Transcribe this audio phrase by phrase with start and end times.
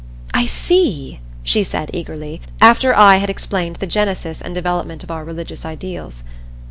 [0.33, 5.23] "I see," she said eagerly, after I had explained the genesis and development of our
[5.23, 6.23] religious ideals.